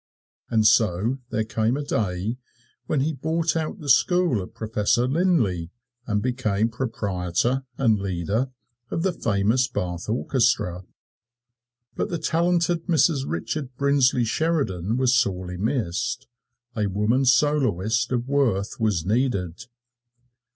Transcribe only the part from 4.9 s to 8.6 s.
Linlay, and became proprietor and leader